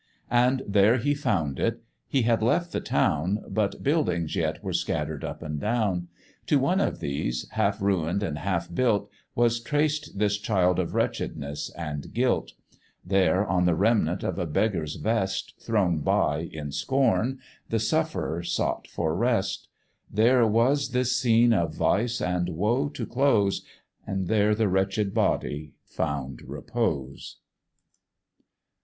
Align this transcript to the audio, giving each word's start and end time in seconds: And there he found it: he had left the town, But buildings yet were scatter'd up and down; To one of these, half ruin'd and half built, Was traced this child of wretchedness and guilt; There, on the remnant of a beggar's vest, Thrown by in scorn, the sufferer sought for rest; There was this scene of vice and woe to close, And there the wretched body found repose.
And 0.31 0.63
there 0.67 0.97
he 0.97 1.13
found 1.13 1.59
it: 1.59 1.83
he 2.07 2.23
had 2.23 2.41
left 2.41 2.71
the 2.71 2.81
town, 2.81 3.43
But 3.47 3.83
buildings 3.83 4.35
yet 4.35 4.63
were 4.63 4.73
scatter'd 4.73 5.23
up 5.23 5.43
and 5.43 5.59
down; 5.59 6.07
To 6.47 6.57
one 6.57 6.81
of 6.81 7.01
these, 7.01 7.47
half 7.51 7.79
ruin'd 7.79 8.23
and 8.23 8.39
half 8.39 8.73
built, 8.73 9.11
Was 9.35 9.59
traced 9.59 10.17
this 10.17 10.39
child 10.39 10.79
of 10.79 10.95
wretchedness 10.95 11.69
and 11.77 12.11
guilt; 12.15 12.53
There, 13.05 13.45
on 13.45 13.65
the 13.65 13.75
remnant 13.75 14.23
of 14.23 14.39
a 14.39 14.47
beggar's 14.47 14.95
vest, 14.95 15.53
Thrown 15.59 15.99
by 15.99 16.49
in 16.51 16.71
scorn, 16.71 17.37
the 17.69 17.77
sufferer 17.77 18.41
sought 18.41 18.87
for 18.87 19.15
rest; 19.15 19.67
There 20.09 20.47
was 20.47 20.93
this 20.93 21.15
scene 21.15 21.53
of 21.53 21.75
vice 21.75 22.19
and 22.19 22.49
woe 22.49 22.89
to 22.89 23.05
close, 23.05 23.63
And 24.07 24.27
there 24.27 24.55
the 24.55 24.67
wretched 24.67 25.13
body 25.13 25.73
found 25.85 26.41
repose. 26.41 27.37